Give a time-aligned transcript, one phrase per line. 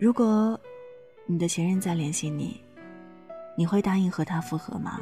[0.00, 0.58] 如果
[1.26, 2.58] 你的前任再联系你，
[3.54, 4.98] 你会答应和他复合吗？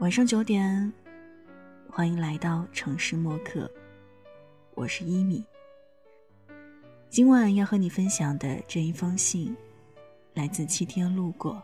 [0.00, 0.92] 晚上九点，
[1.88, 3.70] 欢迎来到城市默客，
[4.74, 5.42] 我是一米。
[7.08, 9.56] 今晚要和你分享的这一封信，
[10.34, 11.62] 来自七天路过。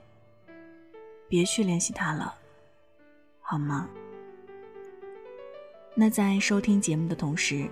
[1.28, 2.34] 别去联系他了，
[3.42, 3.90] 好吗？
[5.94, 7.68] 那在收听节目的同时，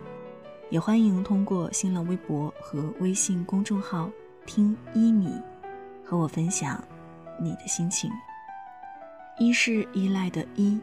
[0.71, 4.11] 也欢迎通过新浪微博和微信公众号
[4.47, 5.29] “听一米”
[6.05, 6.83] 和我分享
[7.41, 8.11] 你的心情。
[9.39, 10.81] 一是依赖的依，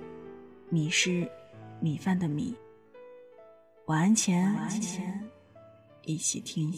[0.70, 1.30] 米是
[1.80, 2.56] 米饭的米。
[3.86, 4.54] 晚安前，
[6.04, 6.74] 一起听。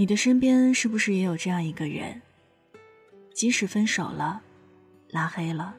[0.00, 2.22] 你的身边是不是也有这样一个人？
[3.34, 4.40] 即使分手了，
[5.10, 5.74] 拉黑了，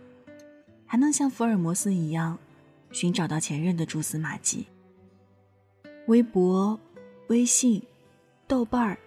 [0.85, 2.37] 还能像福尔摩斯一样
[2.91, 4.65] 寻找到前任的蛛丝马迹。
[6.07, 6.77] 微博、
[7.27, 7.81] 微信、
[8.45, 8.97] 豆瓣儿，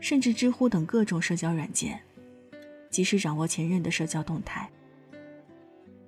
[0.00, 2.00] 甚至知乎等各种社交软件，
[2.90, 4.68] 及时掌握前任的社交动态。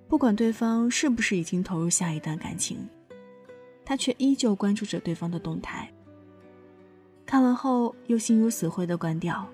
[0.08, 2.84] 不管对方是不是已经投入下一段感情，
[3.84, 5.88] 他却依旧关注着对方的动态。
[7.30, 9.46] 看完后又心如死灰的关掉。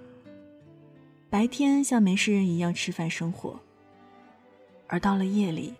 [1.28, 3.60] 白天像没事人一样吃饭生活，
[4.86, 5.74] 而到了夜里，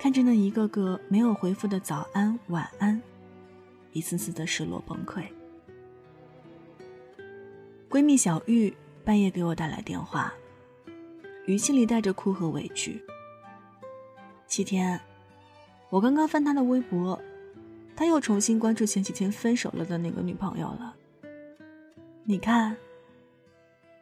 [0.00, 3.00] 看着那一个个没有回复的早安晚安，
[3.92, 5.22] 一次次的失落崩溃。
[7.88, 10.34] 闺蜜小玉半夜给我打来电话，
[11.46, 13.00] 语气里带着哭和委屈。
[14.48, 15.00] 七天，
[15.90, 17.16] 我刚刚翻她的微博。
[17.98, 20.94] 他又重新关注前几天分手了的那个女朋友了。
[22.22, 22.76] 你看，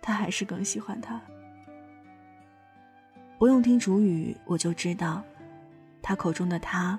[0.03, 1.19] 他还是更喜欢他。
[3.39, 5.25] 不用听主语，我就知道，
[6.03, 6.99] 他口中的他，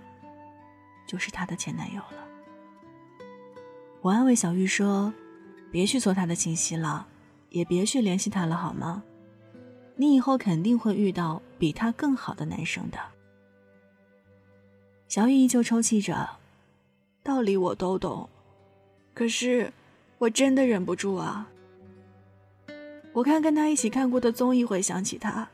[1.05, 2.27] 就是他的前男友了。
[4.01, 5.13] 我安慰小玉说
[5.71, 7.05] ：“别去搜他的信息了，
[7.49, 9.03] 也别去联系他了，好吗？
[9.95, 12.97] 你以后肯定会遇到比他更好的男生的。”
[15.07, 16.27] 小玉依旧抽泣着。
[17.27, 18.29] 道理我都懂，
[19.13, 19.69] 可是
[20.17, 21.45] 我真的忍不住啊！
[23.11, 25.45] 我看跟他一起看过的综艺会想起他，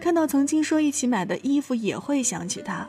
[0.00, 2.88] 看到曾经说一起买的衣服也会想起他。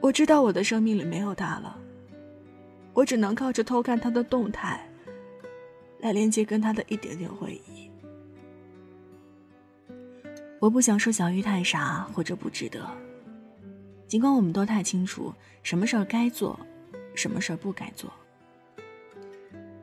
[0.00, 1.76] 我知道我的生命里没有他了，
[2.92, 4.88] 我只能靠着偷看他的动态，
[5.98, 7.90] 来连接跟他的一点点回忆。
[10.60, 12.88] 我不想说小玉太傻或者不值得。
[14.10, 15.32] 尽管我们都太清楚
[15.62, 16.58] 什么事儿该做，
[17.14, 18.12] 什么事儿不该做。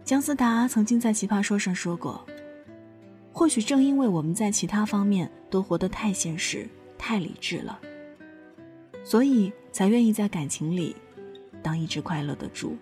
[0.03, 2.27] 姜思达曾经在《奇葩说》上说过
[3.31, 6.67] ：“或许正因为我们在其他方面都活得太现实、
[6.97, 7.79] 太理智了，
[9.01, 10.93] 所以才愿意在感情里
[11.63, 12.75] 当一只快乐的猪。”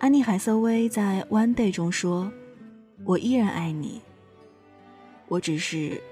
[0.00, 2.32] 安妮海瑟薇在《One Day》中说
[3.04, 4.00] ：“我依然爱你，
[5.28, 6.02] 我只是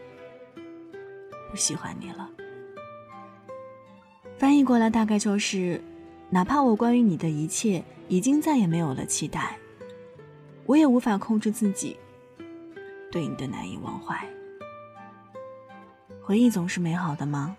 [1.51, 2.31] 不喜欢你了。”
[4.45, 5.81] 翻译过来大概就是：
[6.29, 9.57] 哪怕我关于你的一切已经再也没有了期待，
[10.67, 11.97] 我也无法控制自己
[13.11, 14.23] 对你的难以忘怀。
[16.23, 17.57] 回忆总是美好的吗？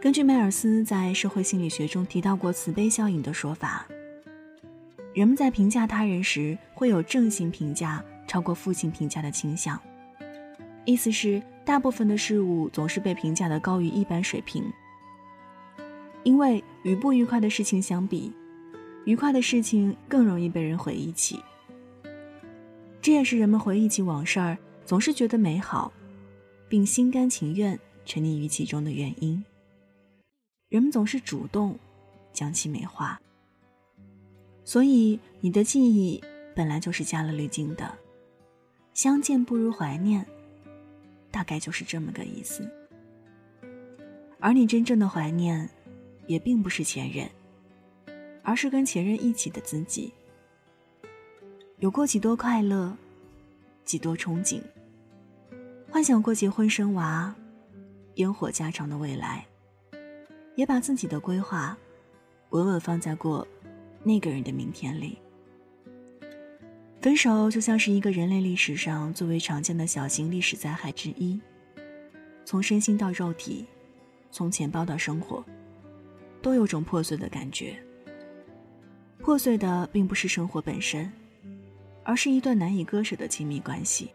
[0.00, 3.84] 根据梅尔斯在社会心理学中提到过慈悲效应的说法，
[5.12, 9.76] 人们在评价他人时会有正性评价超过负性评价的倾向，
[10.84, 14.62] 意思是大部分的事物总是被评价的高于一般水平。
[16.24, 18.32] 因为与不愉快的事情相比，
[19.04, 21.40] 愉快的事情更容易被人回忆起。
[23.00, 25.92] 这也是人们回忆起往事儿总是觉得美好，
[26.68, 29.42] 并心甘情愿沉溺于其中的原因。
[30.68, 31.78] 人们总是主动
[32.32, 33.18] 将其美化。
[34.64, 36.22] 所以，你的记忆
[36.54, 37.90] 本来就是加了滤镜的。
[38.92, 40.26] 相见不如怀念，
[41.30, 42.68] 大概就是这么个意思。
[44.40, 45.70] 而你真正的怀念。
[46.28, 47.28] 也并不是前任，
[48.44, 50.12] 而是跟前任一起的自己。
[51.78, 52.96] 有过几多快乐，
[53.84, 54.60] 几多憧憬，
[55.90, 57.34] 幻想过结婚生娃，
[58.16, 59.46] 烟火家常的未来，
[60.54, 61.76] 也把自己的规划
[62.50, 63.46] 稳稳放在过
[64.04, 65.18] 那个人的明天里。
[67.00, 71.40] 分手就像是一个人类历史上最为常见的小型历史灾害之一，
[72.44, 73.64] 从身心到肉体，
[74.30, 75.42] 从钱包到生活。
[76.40, 77.76] 都有种破碎的感觉。
[79.18, 81.10] 破碎的并不是生活本身，
[82.02, 84.10] 而是一段难以割舍的亲密关系。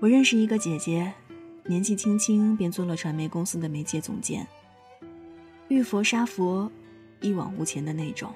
[0.00, 1.10] 我认识一个姐姐，
[1.64, 4.46] 年纪轻轻便做了传媒公司的媒介总监，
[5.68, 6.70] 遇佛杀佛，
[7.22, 8.30] 一往无前的那种。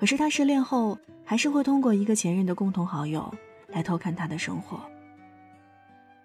[0.00, 3.30] 可是他失恋后，还是会通过一个前任的共同好友
[3.68, 4.80] 来偷看他的生活。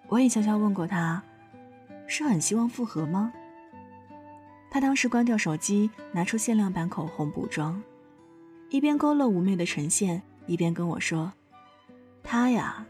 [0.08, 1.22] 我也悄悄问过他，
[2.08, 3.34] 是很希望复合吗？
[4.72, 7.84] 他当时关掉手机，拿出限量版口红补妆，
[8.70, 11.34] 一边勾勒妩媚的唇线，一边跟我说
[12.24, 12.88] ：“他呀。”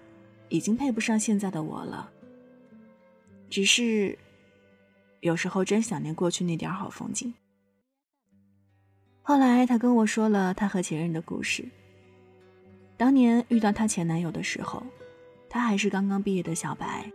[0.50, 2.08] 已经配不上现在的我了。
[3.50, 4.16] 只是，
[5.22, 7.34] 有时候真想念过去那点好风景。
[9.28, 11.66] 后来，她跟我说了她和前任的故事。
[12.96, 14.84] 当年遇到她前男友的时候，
[15.50, 17.12] 她还是刚刚毕业的小白，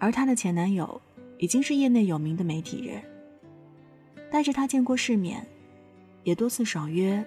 [0.00, 1.00] 而她的前男友
[1.38, 3.00] 已经是业内有名的媒体人，
[4.28, 5.46] 带着她见过世面，
[6.24, 7.24] 也多次爽约，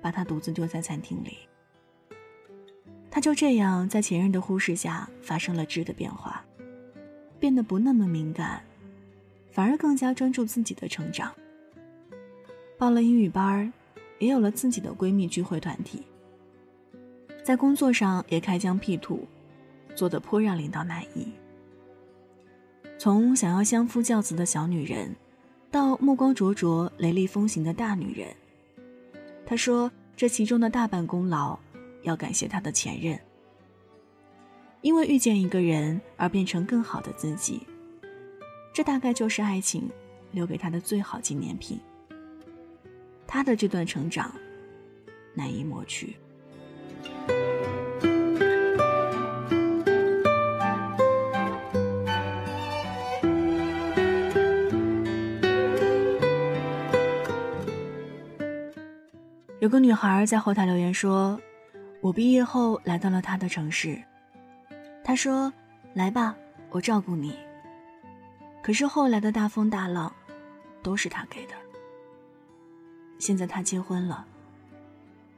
[0.00, 1.38] 把她独自丢在餐厅里。
[3.10, 6.42] 他就这样在前任的忽视下发生了质的变化，
[7.40, 8.62] 变得不那么敏感，
[9.50, 11.34] 反而更加专注自己的成长。
[12.82, 13.72] 报了英语班
[14.18, 16.02] 也有了自己的闺蜜聚会团体。
[17.44, 19.24] 在工作上也开疆辟土，
[19.94, 21.28] 做得颇让领导满意。
[22.98, 25.14] 从想要相夫教子的小女人，
[25.70, 28.26] 到目光灼灼、雷厉风行的大女人，
[29.46, 31.56] 她说这其中的大半功劳。
[32.02, 33.16] 要感谢他的前任，
[34.80, 37.64] 因为遇见一个人而变成更好的自己，
[38.74, 39.88] 这大概就是爱情
[40.32, 41.78] 留给他的最好纪念品。
[43.32, 44.30] 他的这段成长
[45.32, 46.14] 难以抹去。
[59.60, 61.40] 有个女孩在后台留言说。
[62.02, 63.96] 我毕业后来到了他的城市，
[65.04, 65.52] 他说
[65.94, 66.34] ：“来吧，
[66.70, 67.38] 我照顾你。”
[68.60, 70.12] 可是后来的大风大浪，
[70.82, 71.61] 都是他给的。
[73.22, 74.26] 现在他结婚了，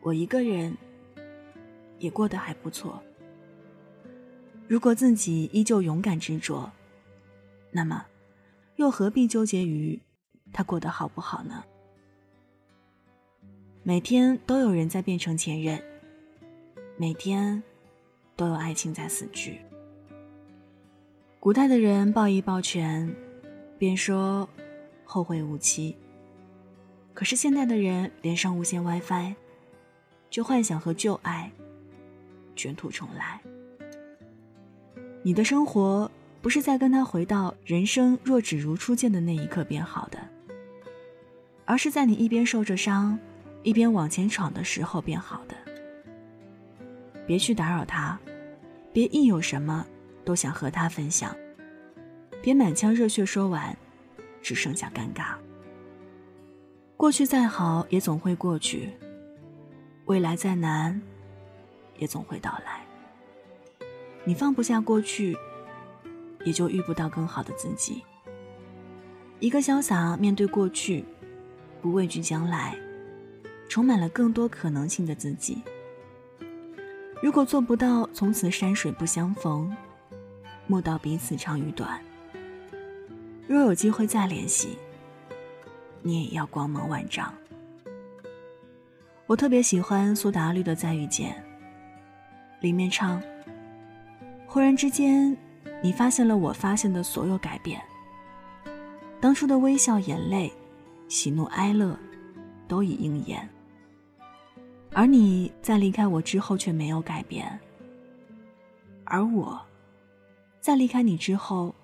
[0.01, 0.75] 我一个人
[1.99, 3.03] 也过得还不错。
[4.67, 6.73] 如果自己依旧勇敢执着，
[7.71, 8.07] 那么
[8.77, 10.01] 又何必纠结于
[10.51, 11.63] 他过得好不好呢？
[13.83, 15.79] 每天都有人在变成前任。
[16.97, 17.63] 每天，
[18.35, 19.61] 都有爱情在死去。
[21.39, 23.15] 古代的人抱一抱拳，
[23.77, 24.49] 便说
[25.05, 25.95] 后会无期。
[27.15, 29.35] 可是现在的人连上无线 WiFi，
[30.29, 31.51] 就幻想和旧爱
[32.57, 33.41] 卷土重来。
[35.23, 36.11] 你的生活
[36.43, 40.19] 不是在跟他回到人生若只如初见的那一刻变好的，
[41.65, 43.19] 而是在你一边受着伤，
[43.63, 45.55] 一边往前闯的时候变好的。
[47.27, 48.19] 别去打扰他，
[48.93, 49.87] 别一有什么
[50.25, 51.35] 都想和他分享，
[52.43, 53.75] 别满腔热血说完，
[54.43, 55.37] 只剩下尴尬。
[57.05, 58.89] 过去再好也总会过去，
[60.07, 60.99] 未来再难
[61.99, 62.83] 也总会到来。
[64.25, 65.37] 你放不下过去，
[66.47, 68.03] 也就遇不到更好的自己。
[69.39, 71.05] 一个潇洒面对过去，
[71.83, 72.75] 不畏惧将来，
[73.69, 75.59] 充满了更多可能性的自己。
[77.23, 79.71] 如果做不到从此山水不相逢，
[80.67, 82.01] 莫道彼此长与短。
[83.47, 84.79] 若有机会再联系，
[86.07, 87.33] 你也要光芒万丈。
[89.27, 91.33] 我特别喜欢苏打绿的《再遇见》，
[92.63, 93.21] 里面唱
[94.47, 95.35] ：“忽然之间，
[95.83, 97.83] 你发现了我发现的所有改变。
[99.19, 100.53] 当初的微笑、眼泪、
[101.09, 101.99] 喜怒哀乐，
[102.69, 103.49] 都已应验。”
[104.93, 107.59] 而你在离开我之后却没有改变，
[109.05, 109.61] 而我，
[110.61, 111.75] 在离开你之后，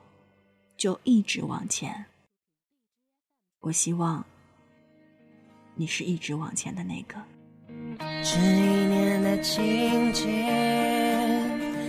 [0.77, 2.05] 就一直往前。
[3.61, 4.25] 我希望
[5.75, 7.17] 你是一直往前的那个。
[7.99, 10.25] 这一年的情节，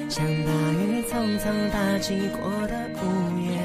[0.10, 1.01] 像大雨
[1.72, 3.58] 打击过的午夜，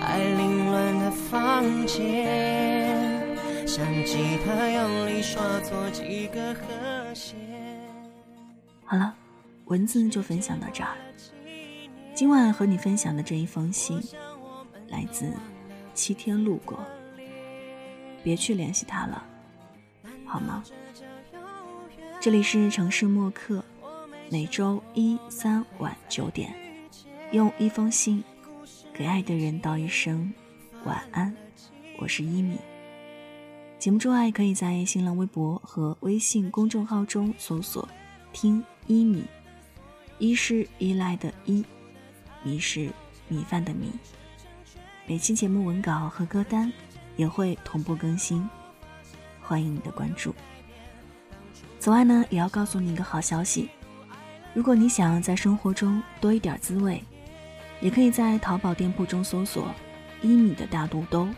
[0.00, 2.66] 还凌乱的房间。
[4.06, 7.36] 吉他用力刷错几个和弦。
[8.84, 9.14] 好了，
[9.66, 10.96] 文字就分享到这儿。
[12.14, 14.00] 今晚和你分享的这一封信，
[14.88, 15.32] 来自
[15.94, 16.78] 七天路过。
[18.22, 19.24] 别去联系他了，
[20.24, 20.64] 好吗？
[22.20, 23.64] 这里是城市默客，
[24.30, 26.52] 每周一、三晚九点，
[27.30, 28.24] 用一封信
[28.92, 30.32] 给爱的人道一声
[30.84, 31.32] 晚安。
[31.98, 32.58] 我是一米。
[33.78, 37.88] 节目之外，可以在新浪微博和微信公众号中搜索
[38.32, 39.22] “听一米”，
[40.18, 41.64] 一是依赖的依，
[42.42, 42.90] 米是
[43.28, 43.92] 米饭的米。
[45.08, 46.72] 每期节目文稿和歌单
[47.14, 48.48] 也会同步更新，
[49.40, 50.34] 欢迎你的关注。
[51.78, 53.70] 此外呢，也要告诉你一个好消息：
[54.52, 57.00] 如果你想在生活中多一点滋味，
[57.80, 59.72] 也可以在淘宝店铺中搜索
[60.22, 61.28] “一米的大肚兜”，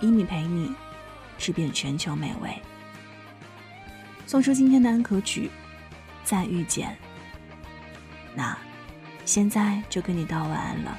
[0.00, 0.72] 一米陪你
[1.38, 2.56] 吃遍全球美味。
[4.24, 5.50] 送出今天的安可曲
[6.22, 6.90] 《再遇见》。
[8.36, 8.56] 那
[9.24, 10.96] 现在就跟你道晚安了。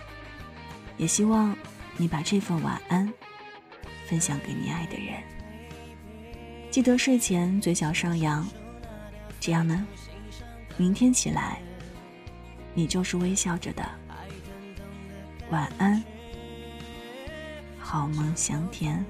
[0.98, 1.56] 也希望
[1.98, 3.12] 你把这份晚安
[4.08, 5.22] 分享给你爱的人。
[6.72, 8.48] 记得睡前嘴角上扬，
[9.40, 9.86] 这样呢，
[10.78, 11.60] 明天起来
[12.74, 13.88] 你就是微笑着的。
[15.52, 16.04] 晚安，
[17.78, 19.06] 好梦香甜。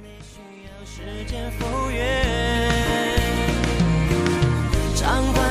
[4.96, 5.43] 掌管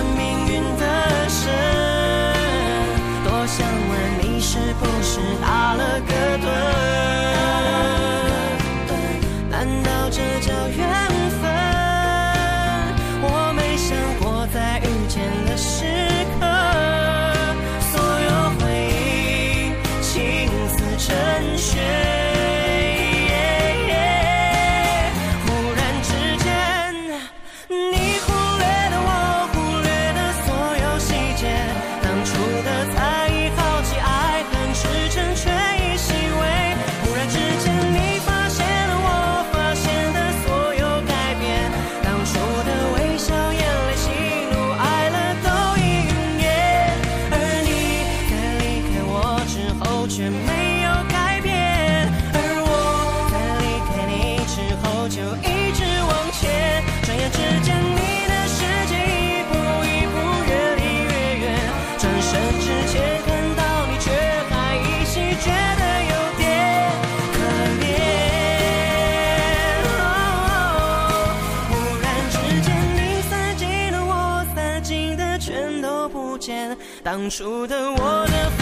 [77.03, 78.62] 当初的我的